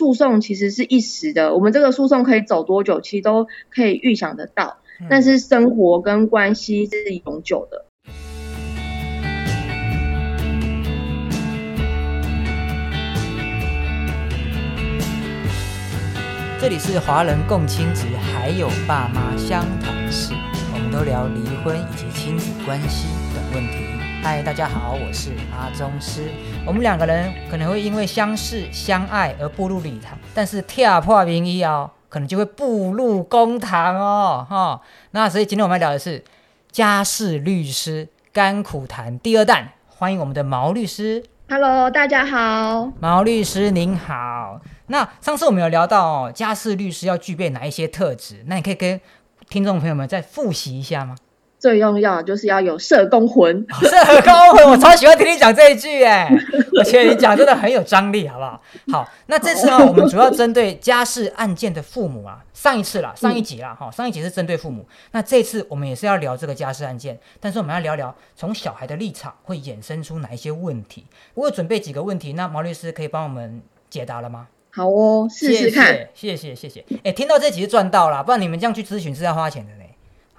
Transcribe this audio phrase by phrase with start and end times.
[0.00, 4.78] 诉讼其实是一时的，我们这个诉讼可以走多久，其实都可以预想得到。
[5.10, 6.94] 但是生活跟关系是
[7.26, 7.84] 永久的。
[16.58, 20.32] 这里是华人共亲职，还有爸妈相谈室，
[20.72, 24.09] 我们都聊离婚以及亲子关系等问题。
[24.22, 26.28] 嗨，大家好，我是阿宗师。
[26.66, 34.82] 我们两个人可能会因为相识相爱而步入礼堂，但是跳破名医哦，可能就会步入公堂哦，哈。
[35.12, 36.22] 那所以今天我们要聊的是
[36.70, 41.24] 家事律师甘苦谈第二弹，欢迎我们的毛律师。
[41.48, 42.92] Hello，大家好。
[43.00, 44.60] 毛律师您好。
[44.88, 48.44] 那上次我们有聊到哦，家事律师要具备哪一些特质？
[48.46, 49.00] 那你可以跟
[49.48, 51.16] 听众朋友们再复习一下吗？
[51.60, 53.64] 最重要的就是要有社工魂。
[53.82, 56.28] 社工魂，我超喜欢听你讲这一句哎，
[56.80, 58.62] 而且你讲真的很有张力，好不好？
[58.90, 71.04] 好，那这次呢，我们主要针对家事案件的父母啊，上一次啦，上一集啦，哈、上一集是针对父母，那这次我们也是要聊这个家事案件，但是我们要聊聊从小孩的立场会衍生出哪一些问题。
[71.34, 74.48] 我有准备几个问题，那毛律师可以帮我们解答了吗？
[74.72, 76.08] 好哦，试试看。
[76.14, 76.82] 谢谢谢谢。
[77.04, 79.84] 哎，听到这集就赚到了，不然你们这样去咨询是要花钱的呢，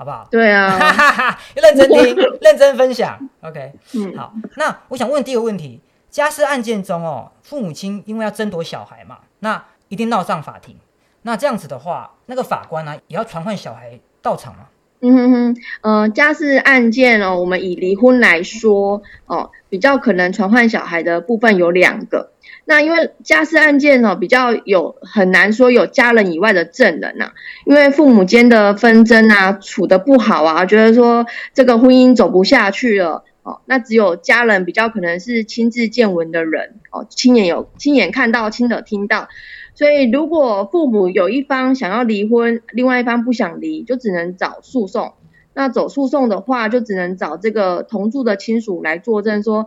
[0.01, 0.27] 好不好？
[0.31, 3.19] 对啊，哈哈哈，认真听， 认真分享。
[3.41, 4.33] OK，嗯，好。
[4.55, 10.75] 那我想问第一个问题：家事案件中哦，父母亲因为要争夺小孩嘛，那一定闹上法庭。
[11.21, 14.65] 那这样子的话，那个法官呢、也要传唤小孩到场吗？
[15.03, 22.31] 嗯哼哼，呃，家事案件哦，我们以离婚来说哦，比较可能传唤小孩的部分有两个。
[22.65, 27.31] 那因为家事案件哦，比较有很难说有家人以外的证人呐、
[27.65, 39.29] 因为父母间的纷争啊，处得不好啊，觉得说这个婚姻走不下去了哦，那只有家人比较可能是亲自见闻的人哦，亲眼有亲眼看到、亲耳听到。
[39.73, 45.13] 所以，如果父母有一方想要离婚，另外一方不想离，就只能找诉讼。
[45.53, 49.65] 那走诉讼的话，就只能找这个同住的亲属来作证说，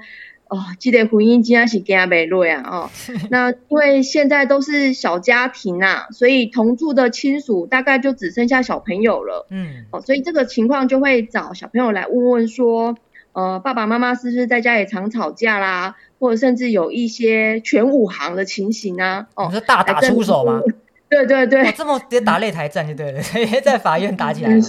[0.49, 2.91] 哦，这个婚姻今天是跟他没落啊，哦，
[3.31, 12.97] 那因为现在都是小家庭啊，所以同住的亲属大概就只剩下小朋友了，嗯，哦，所以这个情况就会找小朋友来问问说，
[13.35, 20.63] 呃，爸爸妈妈是不是在家也常吵架啦，或者甚至有一些全武行的情形啊，哦你，说大打出手吗？
[21.11, 24.61] 对对对哇，，这么直接打擂台战就对了， 直接在法院打起来了，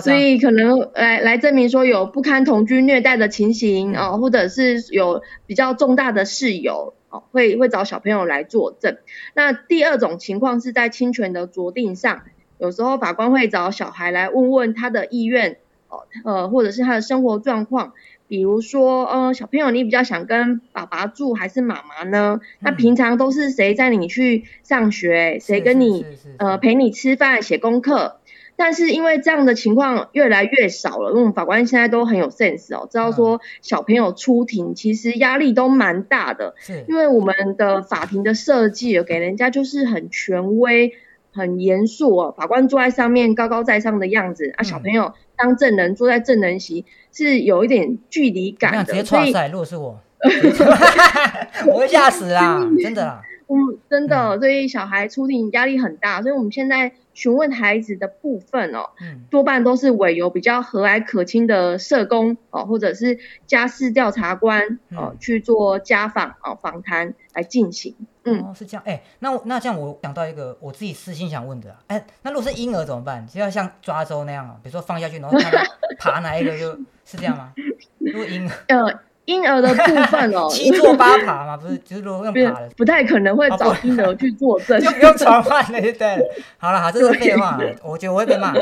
[0.00, 0.12] 所？
[0.14, 8.96] 以可能来来证明说有不堪同居虐待的情形嗯哦，或者是有比较重大的事由哦，会会找小朋友来作证。
[9.34, 12.22] 那第二种情况是在侵权的酌定上，
[12.58, 15.58] 有时候法官会找小孩来问问他的意愿
[15.96, 17.92] 哦，呃，或者是他的生活状况。
[18.28, 22.40] 比如说，呃，小朋友，你比较想跟爸爸住还是妈妈呢？
[22.58, 25.38] 那嗯平常都是谁带你去上学？
[25.38, 26.04] 谁跟你
[26.38, 28.16] 呃陪你吃饭、写功课？
[28.56, 40.94] 但是因为这样的情况越来越少了，因为我们法官现在都很有 sense 哦，知道说小朋友出庭其实压力都蛮大的，是因为我们的法庭的设计给人家就是很权威、
[41.32, 50.00] 很严肃哦，法官坐在上面高高在上的样子啊，嗯小朋友当证人坐在证人席是有一点距离感的，直接所以踹赛，如果是我，
[51.66, 53.22] 我会吓死啦，真的啦。
[53.48, 67.96] 嗯，真的，所以小孩出庭压力很大，所以我们现在询问孩子的部分哦，嗯，多半都是委由比较和蔼可亲的社工哦，或者是家事调查官哦、嗯去做家访哦访谈来进行。
[68.24, 68.82] 嗯，哦，是这样。
[68.86, 73.26] 哎、那那这样我想到一个我自己私心想问的啊，哎、那如果是婴儿怎么办？
[73.26, 75.64] 就要像抓周那样啊，比如说放下去，然后看他
[75.98, 76.70] 爬哪一个就，
[77.06, 77.54] 是这样吗？
[77.98, 84.78] 如果婴儿呃，婴儿的部分哦，七坐八爬嘛，不是，就是如果用爬的，不太可能会找婴儿去作证。
[84.82, 86.34] 就不用传唤了，就对了。
[86.58, 88.54] 好了，好，这是废话了，我觉得我会被骂。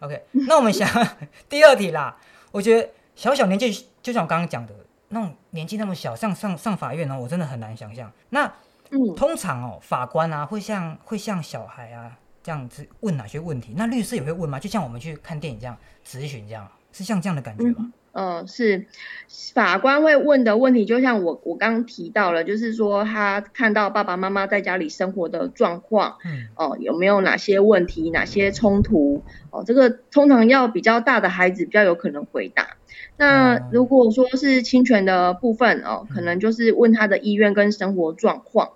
[0.00, 0.88] OK，那我们想
[1.48, 2.16] 第二题啦，
[2.52, 4.74] 我觉得小小年纪，就像我刚刚讲的，
[5.08, 8.10] 那种年纪那么小，上上上法院呢，我真的很难想象。
[8.30, 8.52] 那
[8.90, 12.10] 嗯，通常哦，法官啊会像会像小孩啊
[12.42, 13.74] 这样子问哪些问题？
[13.76, 14.58] 那律师也会问吗？
[14.58, 17.92] 就像我们去看电影这样咨询这样，是像这样的感觉吗？
[18.12, 18.86] 呃，是
[19.54, 29.22] 法官会问的问题，就像我我刚刚提到了，就是说他看到爸爸妈妈在家里生活的状况，嗯哦，有没有哪些问题、哪些冲突？
[29.50, 32.76] 哦，这个通常要比较大的孩子比较有可能回答。
[33.16, 38.70] 那哦如果说是侵权的部分哦，可嗯能就是问他的意愿跟生活状况。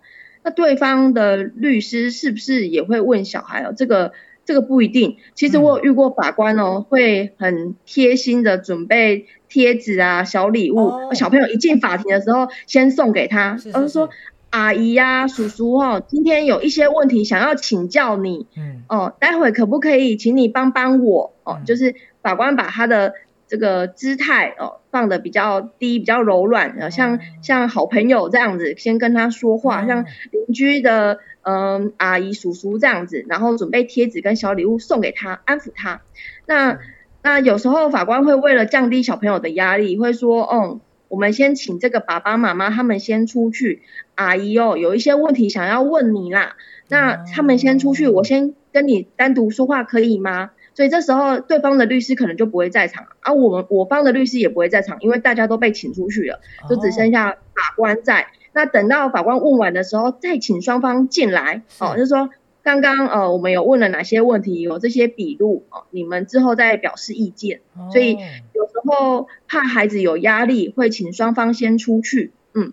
[0.44, 3.72] 那对方的律师是不是也会问小孩哦？
[3.76, 4.12] 这个
[4.44, 5.16] 这个不一定。
[5.34, 11.14] 其实我有遇过法官哦，会很贴心的准备贴纸啊、小礼物，哦。
[11.14, 14.08] 小朋友一进法庭的时候先送给他，是是而是说
[14.50, 18.82] 阿姨呀、叔叔哦，今天有一些问题想要请教你，嗯。
[18.88, 21.34] 哦，待会可不可以请你帮帮我？
[21.44, 23.14] 哦，嗯就是法官把他的
[23.48, 27.18] 这个姿态哦放的比较低，比较柔软，呃，像、哦。
[27.42, 36.00] 像好朋友这样子，先跟他说话，哦像邻居的嗯、阿姨叔叔这样子，然后准备贴纸跟小礼物送给他，安抚他。
[36.46, 36.78] 那
[37.22, 43.82] 那有时候法官会为了降低小朋友的压力，会说，嗯，我们先请这个爸爸妈妈他们先出去，
[44.14, 46.56] 阿姨哦，有一些问题想要问你啦，
[46.88, 50.50] 那他们先出去，我先跟你单独说话可以吗？
[50.74, 56.40] 所以这时候对方的律师可能就不会在场，而、我们我方的律师也不会在场，因为大家都被请出去了，
[56.70, 58.28] 就只剩下法官在。
[58.52, 62.30] 那等到法官问完的时候，再请双方进来，哦，就是说
[62.62, 67.60] 刚刚呃我们有问了哪些问题，有这些笔录哦，你们之后再表示意见。
[67.76, 68.12] 哦所以
[68.52, 72.32] 有时候怕孩子有压力，会请双方先出去。
[72.54, 72.72] 嗯，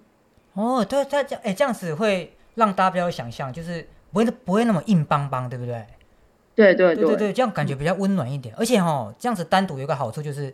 [0.53, 5.85] 哦，对，他这样，哎，这样子会让大家比较有想象，就是不会不会那么硬邦邦，对不对？
[6.55, 8.53] 对对对对对，这样感觉比较温暖一点。
[8.57, 10.53] 而且哈，这样子单独有一个好处就是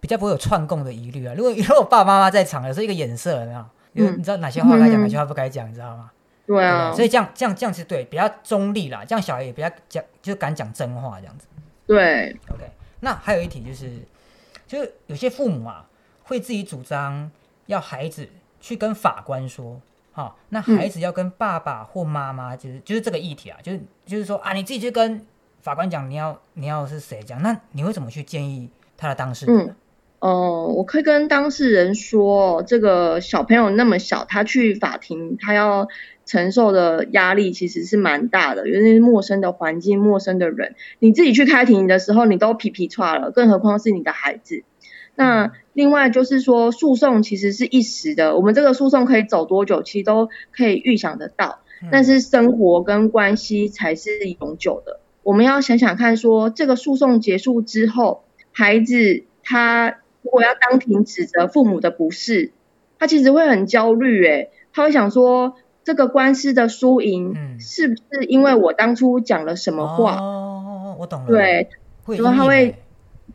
[0.00, 1.34] 比较不会有串供的疑虑啊。
[1.36, 3.64] 如果 如果爸爸妈妈在场，有时候一个眼色，有没有？
[3.94, 6.10] 有嗯你知道哪些话该讲，嗯哪些话不该讲，你知道吗？
[6.46, 11.46] 对啊，所以这样这样这样是对，比较中立啦，这样小孩也比较讲，就敢讲真话这样子。
[11.86, 12.70] 对，OK，
[13.00, 13.90] 那还有一题就是，
[14.66, 15.88] 就是有些父母啊，
[16.24, 17.30] 会自己主张
[17.66, 18.28] 要孩子
[18.60, 19.80] 去跟法官说，
[20.12, 25.24] 好、那孩子要跟爸爸或妈妈，就是就是这个议题啊，就是就是说啊，你自己去跟
[25.62, 28.68] 法官讲，你要你要是谁讲，那你会怎么去建议
[28.98, 29.66] 他的当事人？
[29.66, 29.76] 嗯
[30.24, 35.88] 哦，我可以跟当事人说，这个小朋友那么小，他去法庭，他要
[36.24, 44.64] 承受的压力其实是蛮大的，因为是陌生的环境、陌生的人，你自己去开庭的时候，你都皮皮叉了，更何况是你的孩子。
[45.14, 51.58] 那另外就是说，诉讼其实是一时的，我们这个诉讼可以走多久，其实都可以预想得到。
[51.82, 54.10] 嗯但是生活跟关系才是
[54.40, 55.00] 永久的。
[55.22, 62.50] 我们要想想看说这个诉讼结束之后，孩子他如果要当庭指责父母的不是，
[62.98, 65.54] 他其实会很焦虑，诶，他会想说，
[65.84, 70.16] 这个官司的输赢嗯是不是因为我当初讲了什么话？
[70.16, 71.68] 哦，我懂了。，对
[72.04, 72.76] 会说他会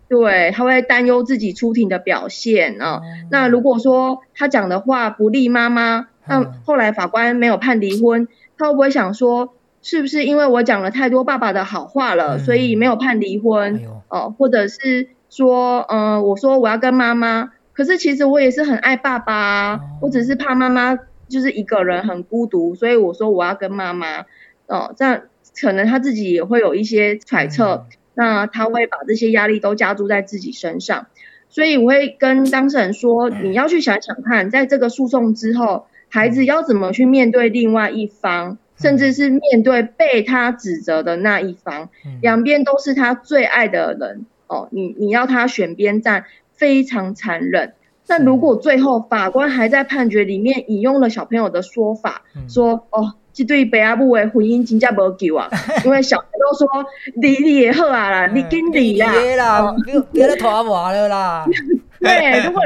[0.08, 2.98] 对，他会担忧自己出庭的表现啊。
[2.98, 8.28] 哦那如果说他讲的话不利妈妈，那嗯后来法官没有判离婚，
[8.58, 9.54] 他会不会想说，
[9.84, 13.80] 是不是因为我讲了太多爸爸的好话了，嗯所以没有判离婚？
[14.10, 20.98] 哦，或者是说，嗯、我说我要跟妈妈，可是其实我也是很爱爸爸啊，哦我只是怕妈妈
[21.28, 24.26] 就是一个人很孤独，所以我说我要跟妈妈。
[24.68, 25.22] 哦，这样
[25.60, 31.08] 可能他自己也会有一些揣测，嗯那他会把这些压力都加注在自己身上。
[31.48, 41.90] 所以我会跟当事人说，你要去想想看，在这个诉讼之后，孩子要怎么去面对另外一方，甚至是面对被他指责的那一方。
[42.06, 47.74] 嗯两边都是他最爱的人哦，你你要他选边站，非常残忍。
[48.08, 55.48] 那如果最后法官还在判决里面引用了小朋友的说法，嗯说哦，这对北阿母的婚姻真正无救啊，
[55.86, 56.68] 因为小孩都说
[57.14, 59.12] 离离也好啊啦，你跟离啦。
[59.14, 61.46] 别啦，别别再拖我了啦。
[62.02, 62.64] 对如果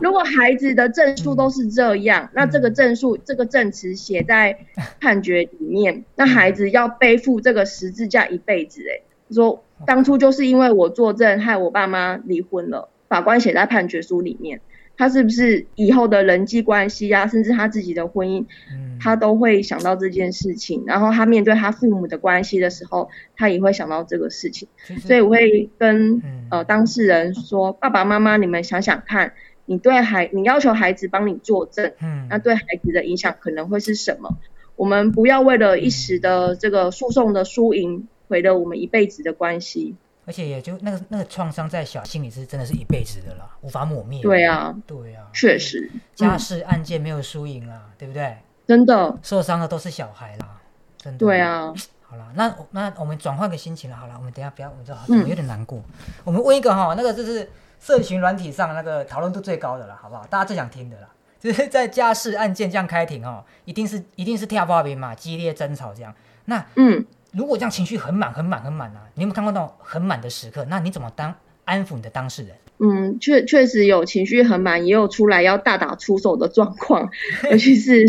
[0.00, 4.56] 如果孩子的证述都是这样，那这个证述、这个证词写在
[5.00, 8.94] 判决里面，那孩子要背负这个十字架一辈子、欸。
[8.94, 9.02] 哎，
[9.34, 14.60] 说当初就是因为我作证害我爸妈离婚了，法官写在判决书里面，
[14.96, 24.68] 他是不是以后的人际关系啊，甚至他自己的婚姻，嗯他都会想到这件事情，然后他面对他父母的关系的时候，他也会想到这个事情。
[25.00, 29.32] 所以我会跟嗯呃当事人说，爸爸妈妈，你们想想看，
[29.64, 34.36] 你对孩，你要求孩子帮你作证，嗯那对孩子的影响可能会是什么？
[34.76, 39.94] 我们不要为了一时的这个诉讼的输赢，毁了我们一辈子的关系。
[40.26, 44.22] 而且也就那个那个创伤在小孩心里是真的是一辈子的啦，无法抹灭。
[44.22, 48.36] 对啊，对啊，确实，嗯，家事案件没有输赢啦，对不对？
[48.68, 50.60] 真的，受伤的都是小孩啦，
[50.96, 51.18] 真的。
[51.18, 51.40] 对。
[51.40, 51.74] 啊，
[52.06, 53.96] 好了，那那我们转换个心情了。
[53.96, 55.82] 好了，我们等一下不要，我们知道嗯我有点难过。
[56.22, 60.24] 我们问一个哈，那个就是社群软体上那个讨论度最高的了，好不好？
[60.26, 61.08] 大家最想听的啦，
[61.40, 66.14] 就是在家事案件这样开庭哦，一定是一定是跳花边嘛，激烈争吵这样。
[66.44, 70.64] 那嗯，如果这样情绪很满、很满、很满啊，你有没有看过那种很满的时刻？
[70.68, 71.34] 那你怎么当
[71.64, 72.56] 安抚你的当事人？
[72.82, 77.10] 嗯，确确实有情绪很满，也有出来要大打出手的状况，
[77.50, 78.06] 尤其是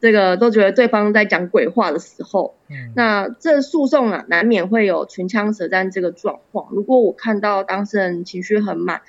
[0.00, 2.54] 这个都觉得对方在讲鬼话的时候。
[2.68, 6.68] 嗯，那这诉讼啊，难免会有唇枪舌战这个状况。
[6.72, 9.00] 如果我看到当事人情绪很满，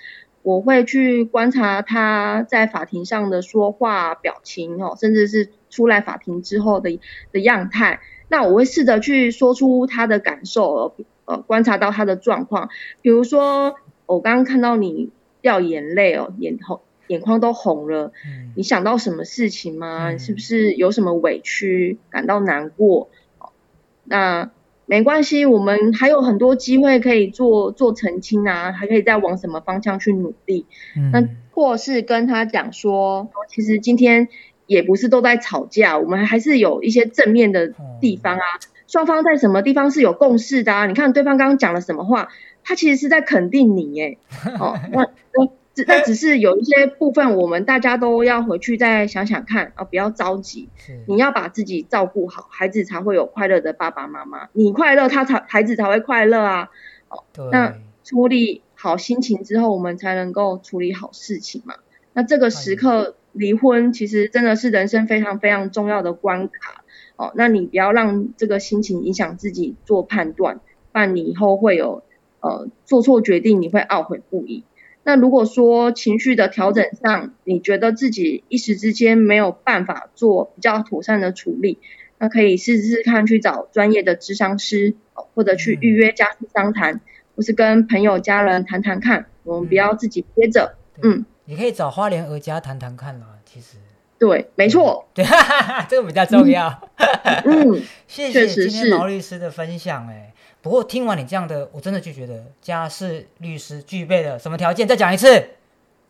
[0.41, 6.97] 我会去观察他在法庭上的说话、表情哦，甚至是出来法庭之后的
[7.33, 7.99] 的样态。
[8.33, 12.69] 那我会试着去说出他的感受，呃，观察到他的状况。
[13.03, 13.75] 比如说，
[14.07, 18.11] 我刚刚看到你掉眼泪哦，眼红，眼眶都红了。
[18.25, 18.51] 嗯。
[18.55, 20.17] 你想到什么事情吗？
[20.17, 23.11] 是不是有什么委屈，感到难过？
[24.03, 24.49] 那
[24.87, 30.65] 没关系，我们还有很多机会可以做做澄清啊，还可以再往什么方向去努力。
[30.97, 31.11] 嗯。
[31.11, 34.27] 那或是跟他讲说，其实今天。
[34.65, 38.43] 也不是都在吵架，我们还是有一些正面的地方啊。
[38.87, 40.85] 双方在什么地方是有共识的啊？
[40.85, 42.29] 你看对方刚刚讲了什么话，
[42.63, 44.19] 他其实是在肯定你耶。
[44.59, 50.69] 哦，那那那只是有一些部分，我们大家都要回去再想想看啊，不要着急。
[51.07, 54.49] 你要把自己照顾好，孩子才会有快乐的爸爸妈妈。
[54.53, 56.69] 你快乐，他才孩子才会快乐啊。
[57.09, 61.75] 哦，那处理好心情之后，我们才能够处理好事情嘛。
[62.13, 63.15] 那这个时刻。
[63.33, 66.83] 离婚其实真的是人生非常非常重要的关卡。
[67.15, 70.61] 哦，那你不要让这个心情影响自己做判断，
[70.91, 72.01] 不然你以后会有
[72.39, 74.63] 呃做错决定，你会懊悔不已。
[75.03, 81.77] 那如果说情绪的调整上，你觉得自己一时之间没有办法做比较妥善的处理，
[82.17, 86.99] 那可以试试看去找专业的智商师，或者去预约家事商谈，
[87.35, 91.25] 或是跟朋友家人谈谈看，我们不要自己憋着，嗯。
[91.45, 93.77] 你可以找花莲儿家谈谈看啦，其实
[94.17, 95.25] 对，没错，对，
[95.89, 96.73] 这个比较重要。
[97.43, 100.07] 嗯， 谢谢今天毛律师的分享。
[100.07, 104.87] 哎，不过听完你这样的，我真的就觉得家事律师具备了什么条件？
[104.87, 105.27] 再讲一次，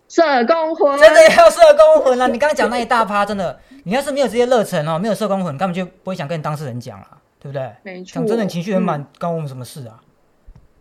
[0.08, 2.28] 社工魂，真的要社工魂啊！
[2.28, 7.08] 你刚刚讲那一大趴，真的，你要是没有这些热忱哦，没有社工魂，根本就不会想跟当事人讲了，
[7.40, 7.72] 对不对？
[7.82, 10.00] 没错，讲真的，情绪很满，关我们什么事啊？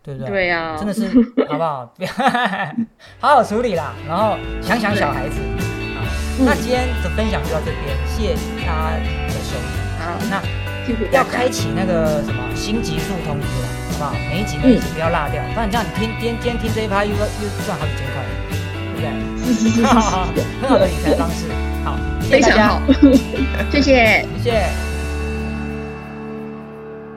[0.03, 0.29] 对不对？
[0.29, 1.07] 对呀，真的是
[1.49, 1.93] 好不好？
[3.19, 5.39] 好好处理啦，然后想想小孩子。
[5.95, 6.03] 好，
[6.45, 9.65] 那今天的分享就到这边，谢谢大家的收听。
[9.99, 10.41] 好，那
[11.11, 14.13] 要开启那个什么新集数通知了，好不好？
[14.29, 17.17] 每一集每一集不要落掉，不然这样你听今天听这一趴又又
[17.65, 19.07] 赚好几千块，对不对？
[19.45, 21.45] 是是是是， 很好的理财方式。
[21.85, 21.97] 好，
[22.29, 22.81] 非常好，
[23.71, 24.92] 谢谢谢谢。